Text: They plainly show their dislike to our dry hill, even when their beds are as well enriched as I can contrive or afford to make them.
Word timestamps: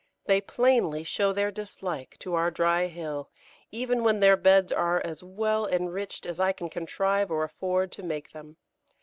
They 0.25 0.41
plainly 0.41 1.03
show 1.03 1.31
their 1.31 1.51
dislike 1.51 2.15
to 2.21 2.33
our 2.33 2.49
dry 2.49 2.87
hill, 2.87 3.29
even 3.69 4.03
when 4.03 4.19
their 4.19 4.35
beds 4.35 4.71
are 4.73 4.99
as 5.05 5.21
well 5.23 5.67
enriched 5.67 6.25
as 6.25 6.39
I 6.39 6.53
can 6.53 6.71
contrive 6.71 7.29
or 7.29 7.43
afford 7.43 7.91
to 7.91 8.01
make 8.01 8.31
them. 8.31 8.57